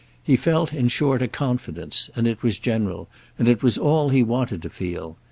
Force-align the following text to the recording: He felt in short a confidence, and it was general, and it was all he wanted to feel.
He 0.23 0.35
felt 0.35 0.73
in 0.73 0.87
short 0.87 1.21
a 1.21 1.27
confidence, 1.27 2.09
and 2.15 2.27
it 2.27 2.41
was 2.41 2.57
general, 2.57 3.07
and 3.37 3.47
it 3.47 3.61
was 3.61 3.77
all 3.77 4.09
he 4.09 4.23
wanted 4.23 4.63
to 4.63 4.69
feel. 4.71 5.15